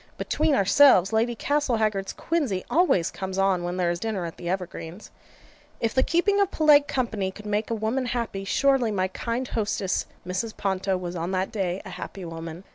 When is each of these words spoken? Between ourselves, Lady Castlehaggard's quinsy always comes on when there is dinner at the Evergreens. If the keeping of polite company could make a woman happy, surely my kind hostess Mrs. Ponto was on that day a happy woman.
Between 0.17 0.55
ourselves, 0.55 1.13
Lady 1.13 1.35
Castlehaggard's 1.35 2.13
quinsy 2.13 2.63
always 2.71 3.11
comes 3.11 3.37
on 3.37 3.63
when 3.63 3.77
there 3.77 3.91
is 3.91 3.99
dinner 3.99 4.25
at 4.25 4.35
the 4.37 4.49
Evergreens. 4.49 5.11
If 5.79 5.93
the 5.93 6.01
keeping 6.01 6.41
of 6.41 6.49
polite 6.49 6.87
company 6.87 7.29
could 7.29 7.45
make 7.45 7.69
a 7.69 7.75
woman 7.75 8.07
happy, 8.07 8.43
surely 8.43 8.89
my 8.89 9.09
kind 9.09 9.47
hostess 9.49 10.07
Mrs. 10.25 10.57
Ponto 10.57 10.97
was 10.97 11.15
on 11.15 11.29
that 11.33 11.51
day 11.51 11.83
a 11.85 11.91
happy 11.91 12.25
woman. 12.25 12.63